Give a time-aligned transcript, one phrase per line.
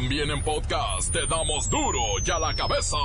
[0.00, 2.96] También en podcast te damos duro y a la cabeza.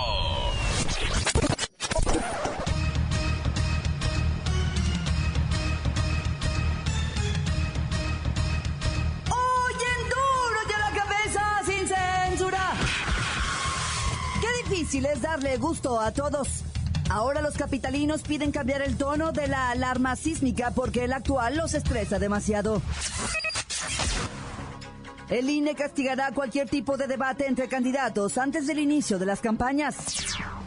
[9.26, 12.74] Oyen duro y a la cabeza sin censura.
[14.39, 16.63] Qué difícil es darle gusto a todos.
[17.09, 21.73] Ahora los capitalinos piden cambiar el tono de la alarma sísmica porque el actual los
[21.73, 22.84] estresa demasiado.
[25.34, 29.96] El INE castigará cualquier tipo de debate entre candidatos antes del inicio de las campañas.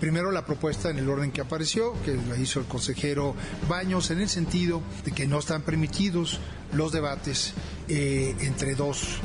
[0.01, 3.37] Primero la propuesta en el orden que apareció, que la hizo el consejero
[3.69, 6.41] Baños, en el sentido de que no están permitidos
[6.73, 7.55] los debates
[7.87, 9.21] eh, entre dos,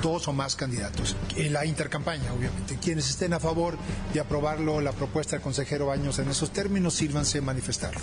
[0.00, 1.14] dos o más candidatos.
[1.36, 2.78] En la intercampaña, obviamente.
[2.82, 3.76] Quienes estén a favor
[4.14, 8.00] de aprobarlo, la propuesta del consejero Baños en esos términos, sírvanse manifestarlo.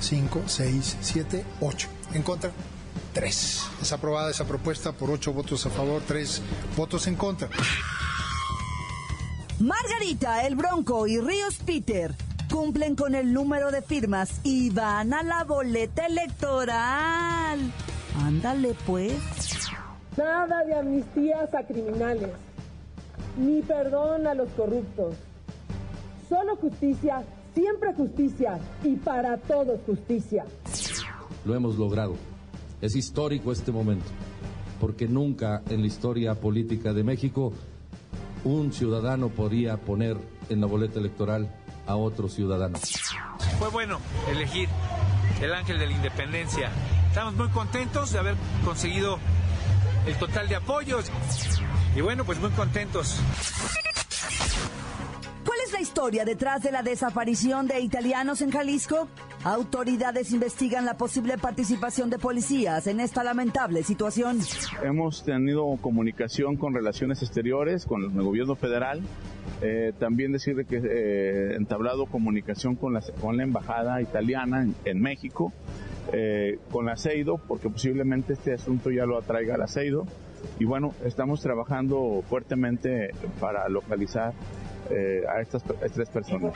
[0.00, 1.86] Cinco, seis, siete, ocho.
[2.12, 2.50] En contra,
[3.14, 3.66] tres.
[3.80, 6.42] Es aprobada esa propuesta por ocho votos a favor, tres
[6.76, 7.48] votos en contra.
[9.60, 12.14] Margarita, el Bronco y Ríos Peter
[12.50, 17.72] cumplen con el número de firmas y van a la boleta electoral.
[18.22, 19.14] Ándale pues.
[20.16, 22.30] Nada de amnistías a criminales,
[23.36, 25.16] ni perdón a los corruptos.
[26.28, 27.24] Solo justicia,
[27.54, 30.44] siempre justicia y para todos justicia.
[31.44, 32.16] Lo hemos logrado.
[32.80, 34.06] Es histórico este momento,
[34.80, 37.52] porque nunca en la historia política de México
[38.44, 41.50] un ciudadano podía poner en la boleta electoral
[41.86, 42.78] a otro ciudadano.
[43.58, 43.98] Fue bueno
[44.30, 44.68] elegir
[45.40, 46.70] el ángel de la independencia.
[47.08, 49.18] Estamos muy contentos de haber conseguido
[50.06, 51.10] el total de apoyos.
[51.96, 53.18] Y bueno, pues muy contentos.
[55.94, 59.06] ¿Cuál es la historia detrás de la desaparición de italianos en Jalisco?
[59.44, 64.38] Autoridades investigan la posible participación de policías en esta lamentable situación.
[64.82, 69.02] Hemos tenido comunicación con Relaciones Exteriores, con el gobierno federal.
[69.62, 75.00] Eh, también decirle que eh, entablado comunicación con la, con la embajada italiana en, en
[75.00, 75.52] México,
[76.12, 80.06] eh, con la CEIDO, porque posiblemente este asunto ya lo atraiga la CEIDO.
[80.58, 83.10] Y bueno, estamos trabajando fuertemente
[83.40, 84.34] para localizar
[84.90, 86.54] eh, a estas tres personas.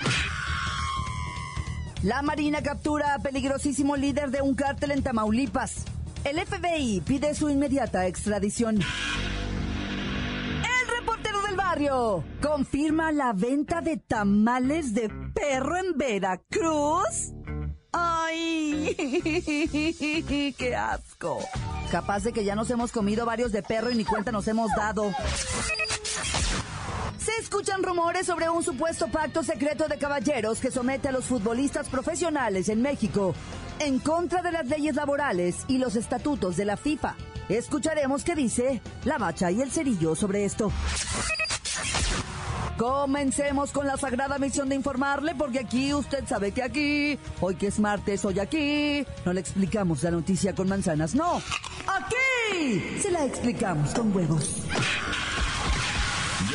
[2.03, 5.85] La Marina captura a peligrosísimo líder de un cártel en Tamaulipas.
[6.25, 8.77] El FBI pide su inmediata extradición.
[8.77, 8.83] El
[10.97, 17.33] reportero del barrio confirma la venta de tamales de perro en Veracruz.
[17.93, 18.95] ¡Ay!
[20.57, 21.39] ¡Qué asco!
[21.91, 24.71] Capaz de que ya nos hemos comido varios de perro y ni cuenta nos hemos
[24.77, 25.11] dado.
[27.29, 31.87] Se escuchan rumores sobre un supuesto pacto secreto de caballeros que somete a los futbolistas
[31.91, 33.35] profesionales en México
[33.81, 37.17] en contra de las leyes laborales y los estatutos de la FIFA.
[37.51, 40.73] Escucharemos qué dice la bacha y el cerillo sobre esto.
[42.79, 47.67] Comencemos con la sagrada misión de informarle, porque aquí usted sabe que aquí, hoy que
[47.67, 51.43] es martes, hoy aquí, no le explicamos la noticia con manzanas, no.
[51.87, 54.63] Aquí se la explicamos con huevos.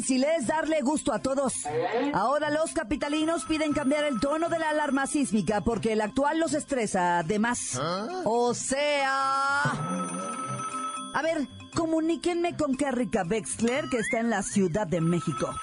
[0.00, 1.52] Difícil es darle gusto a todos.
[2.14, 6.54] Ahora los capitalinos piden cambiar el tono de la alarma sísmica porque el actual los
[6.54, 7.78] estresa de más.
[8.24, 9.62] O sea...
[11.12, 15.54] A ver, comuníquenme con Kerrika Wexler que está en la Ciudad de México.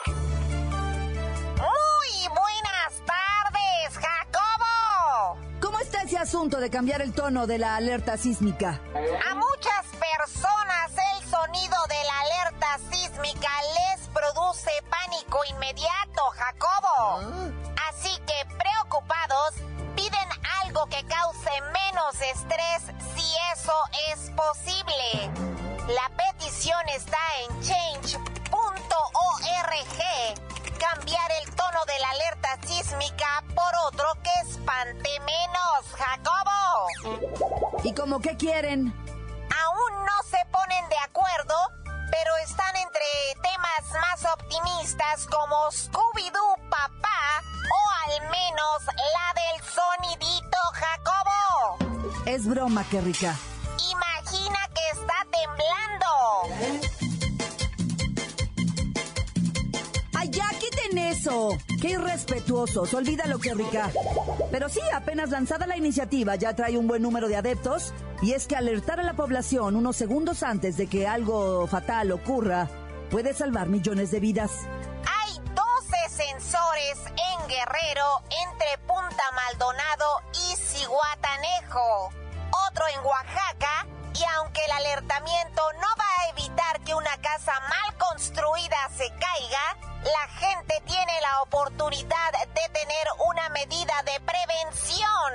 [1.58, 5.40] Muy buenas tardes, Jacobo.
[5.62, 8.82] ¿Cómo está ese asunto de cambiar el tono de la alerta sísmica?
[9.32, 9.34] A
[38.60, 38.94] quieren?
[39.66, 41.56] Aún no se ponen de acuerdo,
[42.10, 43.02] pero están entre
[43.42, 52.24] temas más optimistas como Scooby-Doo Papá o al menos la del sonidito Jacobo.
[52.26, 53.36] Es broma, Kerrika.
[53.92, 56.97] Imagina que está temblando.
[61.28, 61.58] Eso?
[61.82, 62.94] ¡Qué irrespetuosos!
[62.94, 63.90] Olvídalo, que rica.
[64.52, 68.48] Pero sí, apenas lanzada la iniciativa ya trae un buen número de adeptos y es
[68.48, 72.70] que alertar a la población unos segundos antes de que algo fatal ocurra
[73.12, 74.52] puede salvar millones de vidas.
[75.06, 78.06] Hay 12 sensores en Guerrero
[78.48, 82.10] entre Punta Maldonado y Cihuatanejo.
[82.70, 87.98] Otro en Oaxaca y aunque el alertamiento no va a evitar que una casa mal
[87.98, 89.78] construida se caiga,
[90.08, 95.32] la gente tiene la oportunidad de tener una medida de prevención.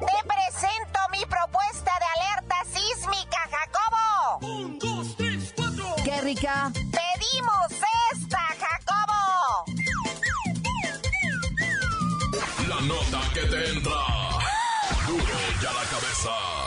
[0.00, 4.38] Te presento mi propuesta de alerta sísmica, Jacobo.
[4.46, 5.96] Un, dos, tres, cuatro.
[6.02, 6.70] ¡Qué rica!
[6.74, 7.72] Pedimos
[8.12, 9.64] esta, Jacobo.
[12.68, 14.00] La nota que te entra.
[15.06, 16.63] Duro ya la cabeza.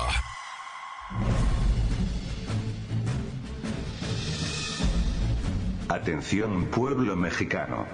[6.71, 7.85] Pueblo mexicano.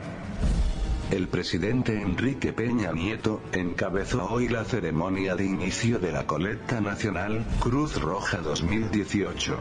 [1.10, 7.44] El presidente Enrique Peña Nieto encabezó hoy la ceremonia de inicio de la colecta nacional
[7.60, 9.58] Cruz Roja 2018.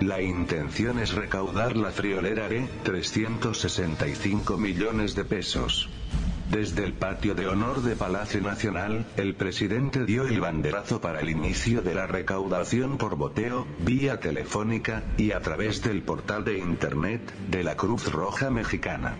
[0.00, 5.90] La intención es recaudar la friolera de 365 millones de pesos.
[6.52, 11.30] Desde el patio de honor de Palacio Nacional, el presidente dio el banderazo para el
[11.30, 17.22] inicio de la recaudación por boteo, vía telefónica, y a través del portal de Internet,
[17.48, 19.16] de la Cruz Roja Mexicana.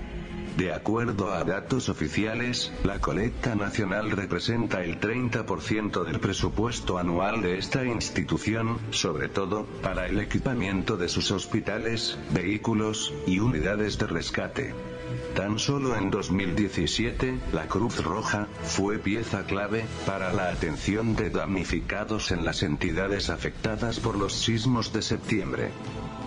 [0.58, 7.56] De acuerdo a datos oficiales, la colecta nacional representa el 30% del presupuesto anual de
[7.56, 14.74] esta institución, sobre todo, para el equipamiento de sus hospitales, vehículos, y unidades de rescate.
[15.34, 22.32] Tan solo en 2017, la Cruz Roja fue pieza clave para la atención de damnificados
[22.32, 25.70] en las entidades afectadas por los sismos de septiembre.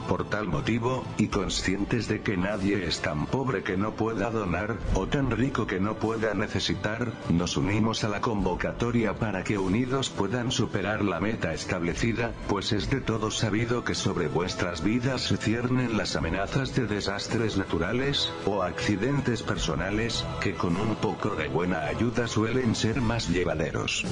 [0.07, 4.78] Por tal motivo, y conscientes de que nadie es tan pobre que no pueda donar,
[4.94, 10.10] o tan rico que no pueda necesitar, nos unimos a la convocatoria para que unidos
[10.10, 15.38] puedan superar la meta establecida, pues es de todo sabido que sobre vuestras vidas se
[15.38, 21.86] ciernen las amenazas de desastres naturales, o accidentes personales, que con un poco de buena
[21.88, 24.06] ayuda suelen ser más llevaderos.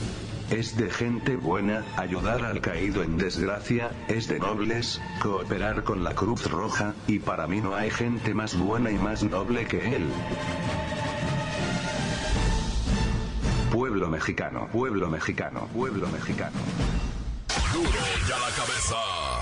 [0.50, 6.14] Es de gente buena ayudar al caído en desgracia, es de nobles cooperar con la
[6.14, 10.08] Cruz Roja, y para mí no hay gente más buena y más noble que él.
[13.72, 16.58] Pueblo mexicano, pueblo mexicano, pueblo mexicano.
[17.74, 17.90] Duro
[18.28, 19.33] ya la cabeza.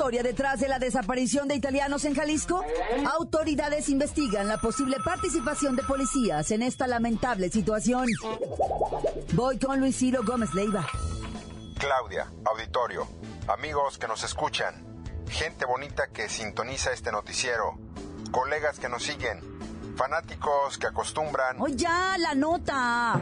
[0.00, 2.64] ¿Cuál es la historia detrás de la desaparición de italianos en Jalisco?
[3.18, 8.06] Autoridades investigan la posible participación de policías en esta lamentable situación.
[9.34, 10.86] Voy con Luis Ciro Gómez Leiva.
[11.78, 13.06] Claudia, auditorio,
[13.46, 14.74] amigos que nos escuchan,
[15.28, 17.78] gente bonita que sintoniza este noticiero,
[18.30, 19.42] colegas que nos siguen,
[19.96, 21.60] fanáticos que acostumbran.
[21.60, 22.16] ¡Oh, ya!
[22.16, 23.20] ¡La nota!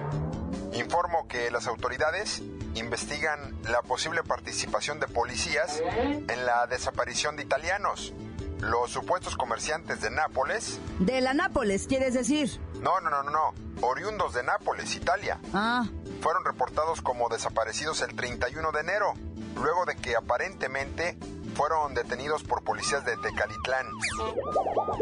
[0.75, 2.41] Informo que las autoridades
[2.75, 5.81] investigan la posible participación de policías
[6.29, 8.13] en la desaparición de italianos.
[8.61, 10.81] Los supuestos comerciantes de Nápoles.
[10.99, 12.61] De la Nápoles, ¿quieres decir?
[12.81, 13.55] No, no, no, no, no.
[13.87, 15.39] Oriundos de Nápoles, Italia.
[15.55, 15.85] Ah,
[16.21, 19.15] Fueron reportados como desaparecidos el 31 de enero,
[19.55, 21.17] luego de que aparentemente
[21.55, 23.87] fueron detenidos por policías de Tecalitlán.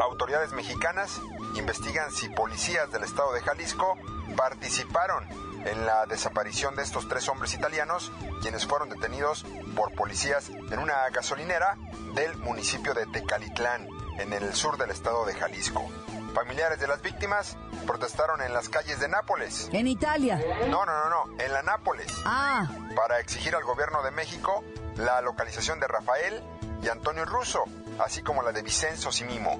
[0.01, 1.19] Autoridades mexicanas
[1.55, 3.97] investigan si policías del estado de Jalisco
[4.35, 5.25] participaron
[5.65, 8.11] en la desaparición de estos tres hombres italianos,
[8.41, 9.45] quienes fueron detenidos
[9.75, 11.77] por policías en una gasolinera
[12.13, 13.87] del municipio de Tecalitlán,
[14.19, 15.87] en el sur del estado de Jalisco.
[16.33, 19.69] Familiares de las víctimas protestaron en las calles de Nápoles.
[19.71, 20.39] en Italia.
[20.69, 24.63] No, no, no, no, en la Nápoles Ah, para exigir al gobierno de México
[24.97, 26.43] la localización de Rafael
[26.83, 27.63] y Antonio Russo,
[27.99, 29.59] así como la de Vicenzo Simimo.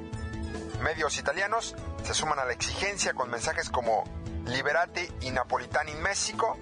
[0.81, 4.03] Medios italianos se suman a la exigencia con mensajes como
[4.47, 6.57] Liberate i Napolitani in México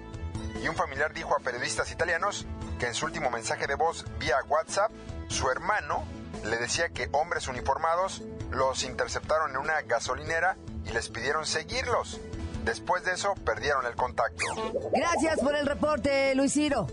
[0.62, 2.46] y un familiar dijo a periodistas italianos
[2.78, 4.90] que en su último mensaje de voz vía WhatsApp,
[5.28, 6.04] su hermano
[6.44, 12.20] le decía que hombres uniformados los interceptaron en una gasolinera y les pidieron seguirlos.
[12.64, 14.44] Después de eso perdieron el contacto.
[14.92, 16.86] gracias por el reporte, Luis Ciro.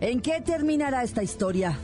[0.00, 1.78] ¿En qué terminará esta historia?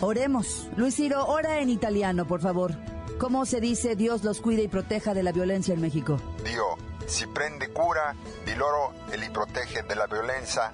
[0.00, 0.68] Oremos.
[0.76, 2.72] Luis Ciro, ora en italiano, por favor.
[3.18, 6.18] ¿Cómo se dice Dios los cuide y proteja de la violencia en México?
[6.44, 10.70] Dio si prende cura di loro e li protegge della violenza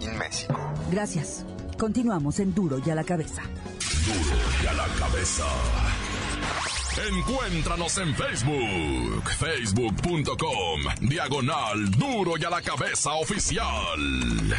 [0.00, 0.72] in Messico.
[0.88, 1.44] Gracias.
[1.78, 3.42] Continuamos en Duro y a la cabeza.
[4.04, 5.44] Duro ya la cabeza.
[7.08, 14.54] Encuéntranos en Facebook, facebook.com, diagonal Duro y a la cabeza oficial.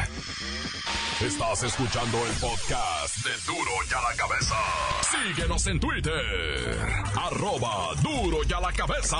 [1.21, 4.55] Estás escuchando el podcast de Duro y a la cabeza.
[5.11, 6.77] Síguenos en Twitter.
[7.15, 9.17] Arroba duro y a la cabeza.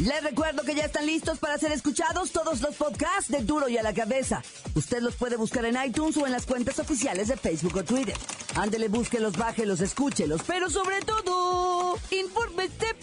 [0.00, 3.78] Les recuerdo que ya están listos para ser escuchados todos los podcasts de Duro y
[3.78, 4.42] a la Cabeza.
[4.74, 8.14] Usted los puede buscar en iTunes o en las cuentas oficiales de Facebook o Twitter.
[8.56, 12.94] Ándele, búsquelos, bájelos, escúchelos, pero sobre todo, infórmese.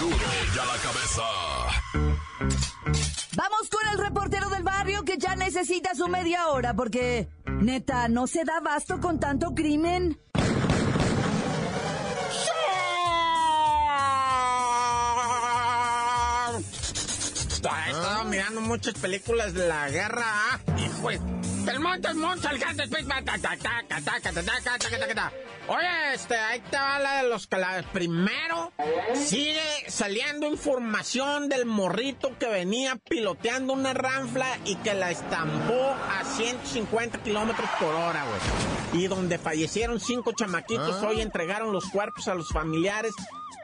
[0.00, 1.22] Duro y a la cabeza.
[3.36, 8.26] Vamos con el reportero del barrio que ya necesita su media hora porque, neta, no
[8.26, 10.18] se da abasto con tanto crimen.
[18.24, 20.60] mirando muchas películas de la guerra.
[20.78, 21.10] Hijo
[21.68, 22.82] el monte, el monte, el gato,
[25.68, 27.84] Oye, este, ahí te va la de los calaves.
[27.92, 28.72] Primero,
[29.14, 36.24] sigue saliendo información del morrito que venía piloteando una ranfla y que la estampó a
[36.24, 39.04] 150 kilómetros por hora, güey.
[39.04, 43.12] Y donde fallecieron cinco chamaquitos, hoy entregaron los cuerpos a los familiares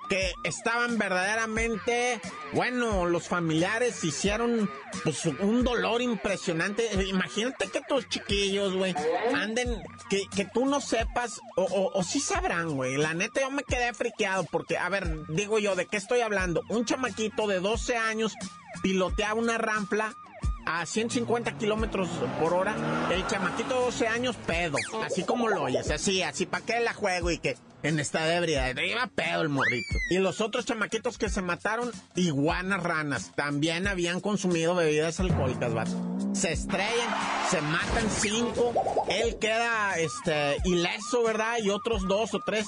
[0.09, 2.21] que estaban verdaderamente,
[2.53, 4.71] bueno, los familiares hicieron
[5.05, 6.89] pues, un dolor impresionante.
[7.07, 8.95] Imagínate que tus chiquillos, güey,
[9.35, 12.97] anden, que, que tú no sepas, o, o, sí sabrán, güey.
[12.97, 16.63] La neta, yo me quedé friqueado porque, a ver, digo yo, ¿de qué estoy hablando?
[16.69, 18.35] Un chamaquito de 12 años
[18.83, 20.15] piloteaba una ranfla
[20.67, 22.09] a 150 kilómetros
[22.41, 22.75] por hora,
[23.13, 26.93] el chamaquito de 12 años pedo, así como lo oyes, así, así, ¿para qué la
[26.93, 27.31] juego?
[27.31, 27.57] Y que
[27.87, 29.95] en esta de iba pedo el morrito.
[30.11, 35.93] Y los otros chamaquitos que se mataron, iguanas ranas, también habían consumido bebidas alcohólicas, vato.
[36.35, 37.15] Se estrellan,
[37.51, 41.59] se matan cinco, él queda, este, ileso, ¿verdad?
[41.63, 42.67] Y otros dos o tres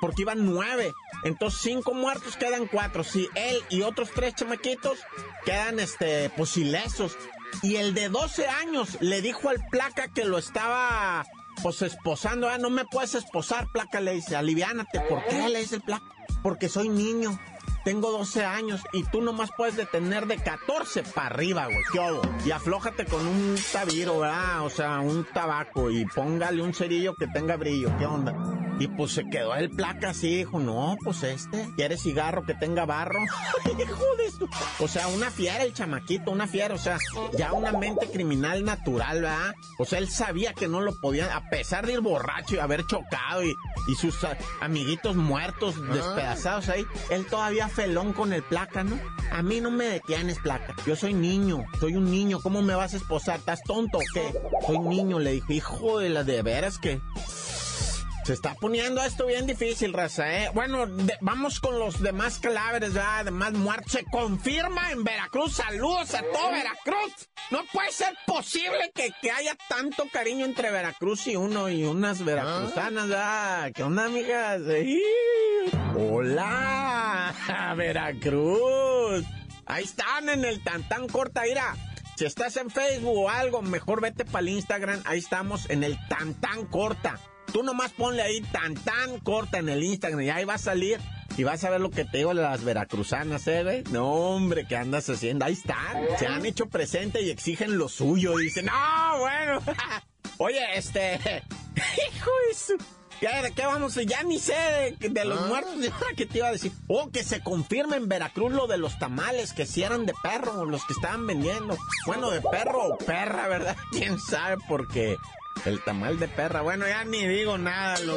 [0.00, 0.92] porque iban nueve.
[1.24, 3.04] Entonces, cinco muertos quedan cuatro.
[3.04, 4.98] Si él y otros tres chamaquitos
[5.44, 7.16] quedan, este, pues ilesos.
[7.62, 11.26] Y el de 12 años le dijo al placa que lo estaba,
[11.62, 12.48] pues, esposando.
[12.48, 15.00] Ah, no me puedes esposar, placa, le dice, aliviánate.
[15.00, 15.48] ¿Por qué?
[15.48, 16.04] Le dice el placa.
[16.42, 17.38] Porque soy niño.
[17.84, 21.82] Tengo 12 años y tú nomás puedes detener de 14 para arriba, güey.
[21.92, 22.20] ¿Qué hago?
[22.44, 24.64] Y aflójate con un tabiro, ¿verdad?
[24.64, 27.90] O sea, un tabaco y póngale un cerillo que tenga brillo.
[27.98, 28.34] ¿Qué onda?
[28.80, 32.86] Y pues se quedó el placa así, dijo, no, pues este, ¿quiere cigarro que tenga
[32.86, 33.20] barro?
[33.78, 34.48] Hijo de su...
[34.82, 36.96] O sea, una fiera el chamaquito, una fiera, o sea,
[37.36, 39.54] ya una mente criminal natural, ¿verdad?
[39.78, 42.86] O sea, él sabía que no lo podían, a pesar de ir borracho y haber
[42.86, 43.54] chocado y,
[43.86, 48.98] y sus ah, amiguitos muertos, despedazados ahí, él todavía felón con el placa, ¿no?
[49.30, 50.74] A mí no me detienes, placa.
[50.86, 53.40] Yo soy niño, soy un niño, ¿cómo me vas a esposar?
[53.40, 54.32] ¿Estás tonto o qué?
[54.66, 57.02] Soy niño, le dijo, hijo de la de veras que...
[58.30, 60.50] Se está poniendo esto bien difícil, raza, ¿eh?
[60.54, 63.90] Bueno, de- vamos con los demás cadáveres, ya, demás muertos.
[63.90, 65.54] Se confirma en Veracruz.
[65.54, 67.28] Saludos a todo Veracruz.
[67.50, 72.24] No puede ser posible que, que haya tanto cariño entre Veracruz y uno y unas
[72.24, 73.72] veracruzanas, ¿ya?
[73.74, 74.60] ¿Qué onda, amigas?
[74.80, 75.00] ¡Ih!
[75.98, 77.34] Hola,
[77.76, 79.24] Veracruz.
[79.66, 81.74] Ahí están en el Tantán Corta, ira.
[82.14, 85.02] Si estás en Facebook o algo, mejor vete para el Instagram.
[85.04, 87.18] Ahí estamos en el Tantán Corta.
[87.52, 91.00] Tú nomás ponle ahí Tantán Corta en el Instagram y ahí va a salir.
[91.36, 93.82] Y vas a ver lo que te digo de las veracruzanas, ¿eh, güey?
[93.90, 95.44] No, hombre, ¿qué andas haciendo?
[95.44, 95.96] Ahí están.
[96.18, 98.38] Se han hecho presente y exigen lo suyo.
[98.40, 99.62] Y dicen, no, bueno.
[100.38, 101.18] Oye, este...
[101.76, 102.76] Hijo de su...
[103.20, 103.94] Ya, ¿De qué vamos?
[103.94, 105.74] Ya ni sé de, de los muertos.
[105.76, 106.72] ¿Y ahora qué te iba a decir?
[106.88, 110.64] Oh, que se confirma en Veracruz lo de los tamales, que si eran de perro,
[110.64, 111.76] los que estaban vendiendo.
[112.06, 113.76] Bueno, de perro o perra, ¿verdad?
[113.92, 114.56] ¿Quién sabe?
[114.66, 115.16] Porque
[115.64, 117.98] el tamal de perra, bueno, ya ni digo nada.
[118.00, 118.16] Lo...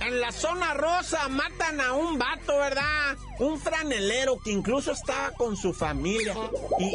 [0.00, 3.16] En la zona rosa matan a un vato, ¿verdad?
[3.38, 6.34] Un franelero que incluso estaba con su familia.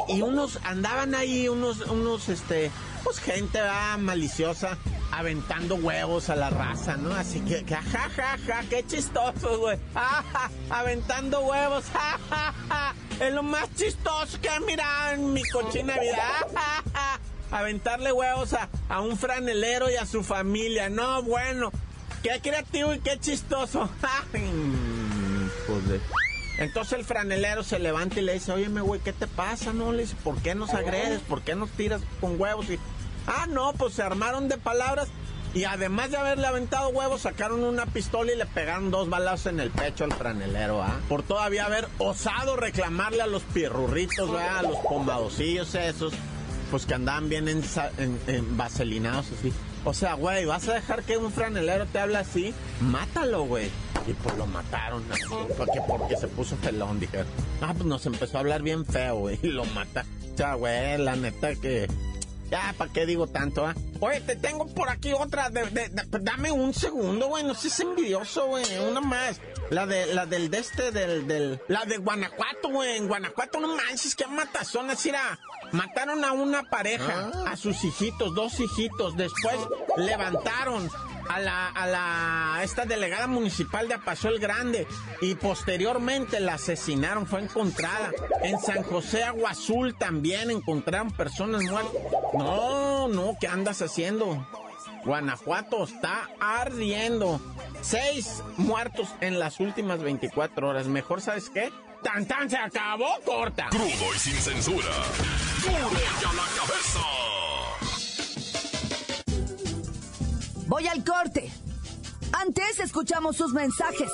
[0.07, 2.71] Y, unos andaban ahí, unos, unos, este,
[3.03, 3.97] pues gente, ¿verdad?
[3.97, 4.77] Maliciosa,
[5.11, 7.13] aventando huevos a la raza, ¿no?
[7.13, 9.77] Así que, que ja, ja, ja, qué chistoso, güey.
[10.69, 12.17] Aventando huevos, ja,
[12.69, 12.95] ja.
[13.19, 17.21] Es lo más chistoso que he mirado en mi cochina vida.
[17.51, 20.89] Aventarle huevos a, a un franelero y a su familia.
[20.89, 21.71] No, bueno.
[22.23, 23.89] Qué creativo y qué chistoso.
[25.67, 26.01] Pues de-
[26.59, 29.73] Entonces el franelero se levanta y le dice, oye, güey, ¿qué te pasa?
[29.73, 31.21] No, le dice, ¿por qué nos agredes?
[31.21, 32.69] ¿Por qué nos tiras con huevos?
[32.69, 32.79] Y,
[33.27, 35.07] ah, no, pues se armaron de palabras
[35.53, 39.59] y además de haberle aventado huevos, sacaron una pistola y le pegaron dos balazos en
[39.59, 40.99] el pecho al franelero, ¿ah?
[41.09, 44.59] Por todavía haber osado reclamarle a los pirrurritos, ¿verdad?
[44.59, 46.13] A los pomadocillos esos,
[46.71, 47.61] pues que andaban bien en,
[48.27, 49.51] en vaselinados así.
[49.83, 52.53] O sea, güey, ¿vas a dejar que un franelero te hable así?
[52.79, 53.69] Mátalo, güey.
[54.07, 55.03] Y pues lo mataron.
[55.11, 55.23] así,
[55.57, 57.27] Porque, porque se puso pelón, dijeron.
[57.61, 59.39] Ah, pues nos empezó a hablar bien feo, güey.
[59.43, 60.05] Y lo mata.
[60.33, 61.87] O sea, güey, la neta que...
[62.51, 63.73] Ya, ¿para qué digo tanto, ah?
[64.01, 65.49] Oye, te tengo por aquí otra.
[65.49, 67.43] De, de- de- dame un segundo, güey.
[67.45, 68.65] No seas envidioso, güey.
[68.89, 69.39] Una más.
[69.69, 71.61] La de la del de este, del, del.
[71.69, 72.97] La de Guanajuato, güey.
[72.97, 75.05] En Guanajuato, no manches, qué matazones.
[75.05, 75.39] Mira,
[75.71, 79.15] mataron a una pareja, a sus hijitos, dos hijitos.
[79.15, 79.55] Después
[79.95, 80.89] levantaron
[81.31, 84.85] a la, a la, esta delegada municipal de Apaso el Grande
[85.21, 88.11] y posteriormente la asesinaron, fue encontrada.
[88.41, 91.93] En San José Agua Azul también encontraron personas muertas.
[92.33, 94.45] No, no, ¿qué andas haciendo?
[95.05, 97.39] Guanajuato está ardiendo.
[97.81, 100.87] Seis muertos en las últimas 24 horas.
[100.87, 101.71] Mejor, ¿sabes qué?
[102.03, 102.49] ¡Tan, tan!
[102.49, 103.67] Se acabó, corta.
[103.69, 104.89] Crudo y sin censura.
[105.63, 107.30] Duro y la cabeza.
[110.71, 111.51] Voy al corte.
[112.31, 114.09] Antes escuchamos sus mensajes.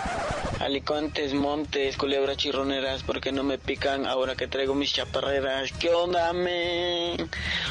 [0.60, 5.72] Alicantes, montes, culebras chirroneras, ¿por qué no me pican ahora que traigo mis chaparreras?
[5.72, 7.30] ¿Qué onda, men?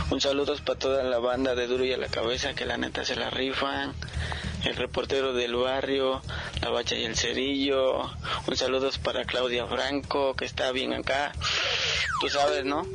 [0.09, 3.05] Un saludo para toda la banda de Duro y a la Cabeza, que la neta
[3.05, 3.93] se la rifan.
[4.63, 6.22] El reportero del barrio,
[6.62, 8.10] la bacha y el cerillo.
[8.48, 11.34] Un saludo para Claudia Franco, que está bien acá.
[12.22, 12.88] Tú sabes, ¿no?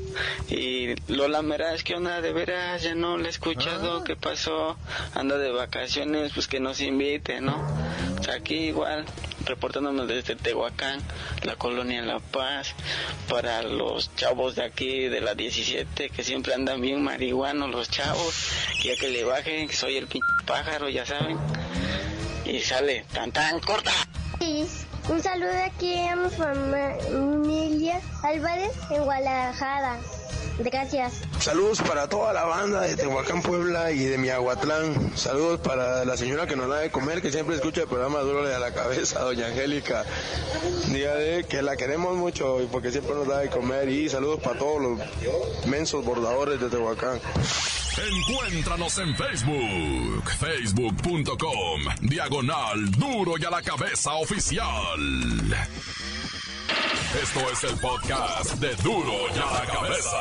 [0.49, 2.23] Y Lola Meraz, ¿qué onda?
[2.23, 4.03] De veras, ya no la he escuchado.
[4.03, 4.79] ¿Qué pasó?
[5.15, 7.63] Anda de vacaciones, pues que nos invite, ¿no?
[8.19, 9.05] O sea, aquí igual,
[9.49, 11.01] reportándonos desde Tehuacán,
[11.43, 12.75] la colonia La Paz,
[13.29, 18.35] para los chavos de aquí, de la 17, que siempre andan bien marihuanos los chavos,
[18.85, 21.39] ya que le bajen, que soy el pinche pájaro, ya saben.
[22.45, 23.93] Y sale, tan tan, corta.
[25.09, 29.97] Un saludo aquí a mi familia Álvarez en Guadalajara.
[30.59, 31.21] Gracias.
[31.39, 35.17] Saludos para toda la banda de Tehuacán, Puebla y de Miahuatlán.
[35.17, 38.47] Saludos para la señora que nos da de comer, que siempre escucha el programa Duro
[38.47, 40.05] de la Cabeza, doña Angélica.
[40.89, 43.89] Dígale que la queremos mucho y porque siempre nos da de comer.
[43.89, 47.21] Y saludos para todos los mensos bordadores de Tehuacán.
[47.99, 54.67] Encuéntranos en Facebook, facebook.com, diagonal duro y a la cabeza oficial.
[57.15, 60.17] Esto es el podcast de duro y a la cabeza.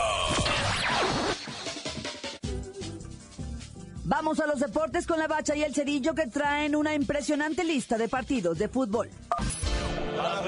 [4.06, 7.98] Vamos a los deportes con la bacha y el cerillo que traen una impresionante lista
[7.98, 9.10] de partidos de fútbol.
[10.16, 10.42] ¡La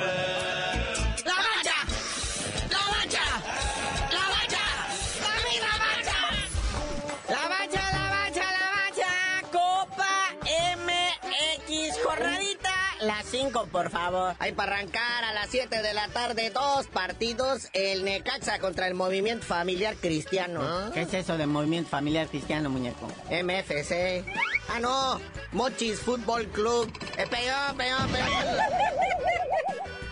[13.29, 14.35] 5, por favor.
[14.39, 17.69] Hay para arrancar a las 7 de la tarde dos partidos.
[17.73, 20.61] El Necaxa contra el Movimiento Familiar Cristiano.
[20.93, 23.07] ¿Qué es eso de movimiento familiar cristiano, muñeco?
[23.29, 24.25] MFC.
[24.67, 25.21] Ah, no.
[25.51, 26.91] Mochis Fútbol Club.
[27.17, 28.57] Eh, peor, peor, peor.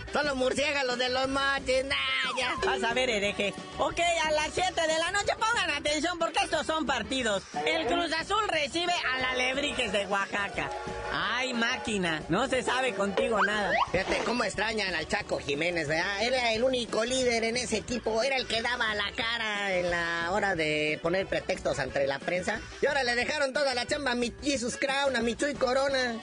[0.12, 1.84] Son los murciélagos de los mochis.
[1.84, 2.17] Nah,
[2.64, 3.54] Vas a ver, hereje.
[3.78, 7.42] Ok, a las 7 de la noche pongan atención porque estos son partidos.
[7.66, 10.70] El Cruz Azul recibe a la Lebrijes de Oaxaca.
[11.12, 13.72] Ay, máquina, no se sabe contigo nada.
[13.90, 16.22] Fíjate cómo extrañan al Chaco Jiménez, ¿verdad?
[16.22, 20.30] Era el único líder en ese equipo, era el que daba la cara en la
[20.32, 22.60] hora de poner pretextos ante la prensa.
[22.82, 26.16] Y ahora le dejaron toda la chamba a mi Jesus Crown, a mi Chuy Corona.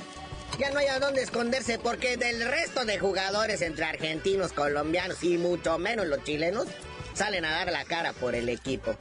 [0.58, 5.38] Ya no hay a dónde esconderse porque del resto de jugadores entre argentinos, colombianos y
[5.38, 6.68] mucho menos los chilenos
[7.14, 8.96] salen a dar la cara por el equipo.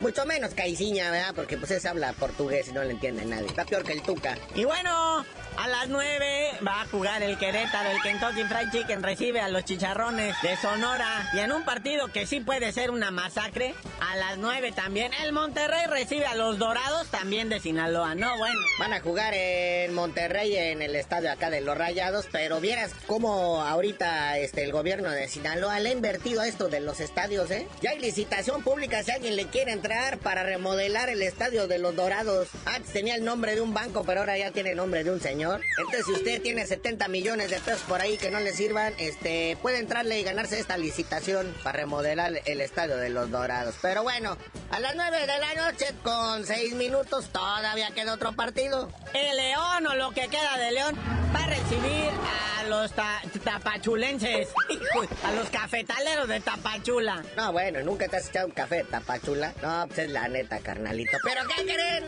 [0.00, 1.32] Mucho menos Caiciña, ¿verdad?
[1.34, 3.46] Porque pues ese habla portugués y no le entiende nadie.
[3.46, 4.36] Está peor que el Tuca.
[4.54, 5.24] Y bueno,
[5.56, 9.64] a las 9 va a jugar el Querétaro, el Kentucky Fried Chicken recibe a los
[9.64, 11.30] chicharrones de Sonora.
[11.32, 15.32] Y en un partido que sí puede ser una masacre, a las 9 también el
[15.32, 18.14] Monterrey recibe a los Dorados también de Sinaloa.
[18.14, 18.58] No, bueno.
[18.78, 23.62] Van a jugar en Monterrey en el estadio acá de los Rayados, pero vieras cómo
[23.62, 27.66] ahorita este el gobierno de Sinaloa le ha invertido esto de los estadios, ¿eh?
[27.80, 31.94] Ya hay licitación pública si alguien le quiere entrar para remodelar el estadio de los
[31.94, 32.48] Dorados.
[32.64, 35.20] Antes tenía el nombre de un banco, pero ahora ya tiene el nombre de un
[35.20, 35.45] señor.
[35.54, 39.56] Entonces, si usted tiene 70 millones de pesos por ahí que no le sirvan, este
[39.62, 43.74] puede entrarle y ganarse esta licitación para remodelar el estadio de los Dorados.
[43.82, 44.36] Pero bueno,
[44.70, 48.90] a las 9 de la noche con 6 minutos todavía queda otro partido.
[49.14, 50.96] El León o lo que queda de León
[51.34, 52.10] va a recibir
[52.60, 54.48] a los ta- tapachulenses,
[55.24, 57.22] a los cafetaleros de Tapachula.
[57.36, 59.52] No, bueno, nunca te has echado un café de tapachula.
[59.62, 61.16] No, pues es la neta, carnalito.
[61.22, 62.04] ¿Pero qué creen?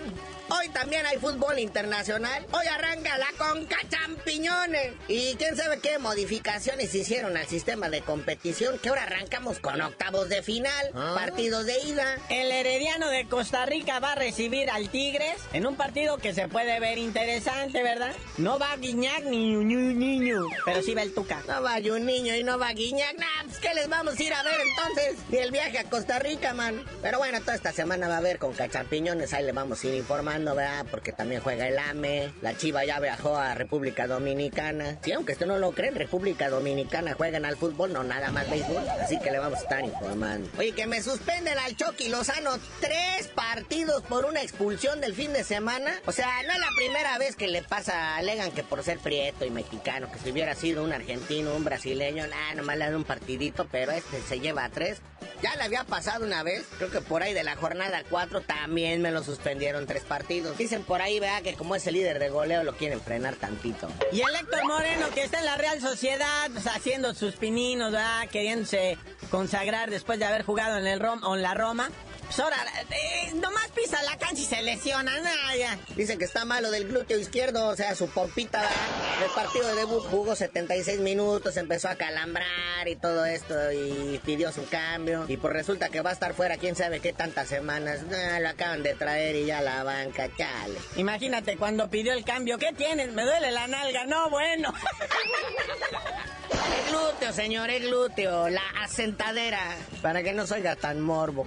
[0.50, 2.46] Hoy también hay fútbol internacional.
[2.52, 4.94] Hoy arranca la Conca Champiñones.
[5.06, 8.78] Y quién sabe qué modificaciones hicieron al sistema de competición.
[8.78, 12.16] Que ahora arrancamos con octavos de final, partidos de ida.
[12.30, 16.32] El el Herediano de Costa Rica va a recibir al Tigres en un partido que
[16.32, 18.14] se puede ver interesante, ¿verdad?
[18.38, 21.42] No va Guiñac ni un niño, pero sí va el Tuca.
[21.46, 23.18] No va un niño y no va Guiñac.
[23.18, 25.18] Nah, pues ¿qué les vamos a ir a ver entonces?
[25.28, 26.82] Ni el viaje a Costa Rica, man.
[27.02, 29.94] Pero bueno, toda esta semana va a haber con cachampiñones, ahí le vamos a ir
[29.94, 30.86] informando, ¿verdad?
[30.90, 34.98] Porque también juega el AME, la Chiva ya viajó a República Dominicana.
[35.02, 38.48] Sí, aunque usted no lo cree, en República Dominicana juegan al fútbol, no nada más
[38.48, 38.88] béisbol.
[38.88, 40.48] Así que le vamos a estar informando.
[40.58, 42.37] Oye, que me suspenden al Chucky Lozano
[42.80, 46.00] tres partidos por una expulsión del fin de semana.
[46.06, 49.44] O sea, no es la primera vez que le pasa, alegan que por ser prieto
[49.44, 53.04] y mexicano, que si hubiera sido un argentino, un brasileño, nada, nomás le dan un
[53.04, 55.00] partidito, pero este se lleva a tres.
[55.42, 59.02] Ya le había pasado una vez, creo que por ahí de la jornada 4 también
[59.02, 60.58] me lo suspendieron tres partidos.
[60.58, 63.88] Dicen por ahí, vea, que como es el líder de goleo lo quieren frenar tantito.
[64.10, 68.28] Y el Héctor Moreno, que está en la Real Sociedad, pues, haciendo sus pininos, ¿verdad?
[68.28, 68.98] Queriéndose
[69.30, 71.90] consagrar después de haber jugado en el Rom, en la Roma.
[72.28, 72.58] Pues ahora,
[72.90, 75.18] eh, nomás pisa la cancha y se lesiona.
[75.18, 75.78] Nah, ya.
[75.96, 78.60] Dicen que está malo del glúteo izquierdo, o sea, su pompita.
[78.60, 79.24] ¿verdad?
[79.24, 84.52] El partido de debut jugó 76 minutos, empezó a calambrar y todo esto y pidió
[84.52, 85.24] su cambio.
[85.26, 88.02] Y pues resulta que va a estar fuera quién sabe qué tantas semanas.
[88.02, 90.78] Nah, lo acaban de traer y ya la banca, chale.
[90.96, 93.10] Imagínate cuando pidió el cambio, ¿qué tienes?
[93.10, 94.74] Me duele la nalga, no, bueno.
[96.50, 99.60] El glúteo, señor, el glúteo, la asentadera,
[100.02, 101.46] para que no se oiga tan morbo.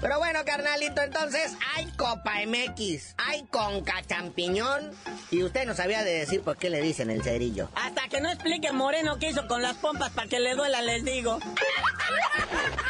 [0.00, 4.90] Pero bueno, carnalito, entonces hay Copa MX, hay Conca Champiñón
[5.30, 7.68] y usted no sabía de decir por qué le dicen el cerillo.
[7.74, 11.04] Hasta que no explique Moreno qué hizo con las pompas para que le duela, les
[11.04, 11.38] digo.